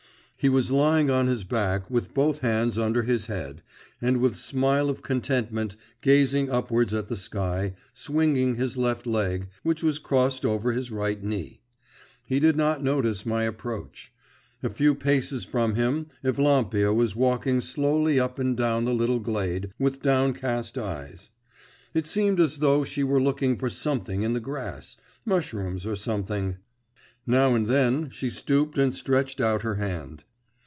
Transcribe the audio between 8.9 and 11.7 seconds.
leg, which was crossed over his right knee.